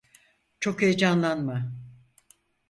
Çok 0.59 0.81
heyecanlanma. 0.81 1.71